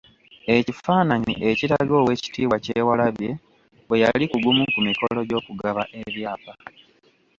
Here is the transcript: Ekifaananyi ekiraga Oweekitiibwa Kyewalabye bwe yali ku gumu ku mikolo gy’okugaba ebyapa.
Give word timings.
Ekifaananyi 0.57 1.33
ekiraga 1.49 1.93
Oweekitiibwa 2.01 2.57
Kyewalabye 2.63 3.31
bwe 3.87 3.97
yali 4.03 4.25
ku 4.31 4.37
gumu 4.43 4.63
ku 4.73 4.79
mikolo 4.87 5.19
gy’okugaba 5.29 5.81
ebyapa. 6.01 6.53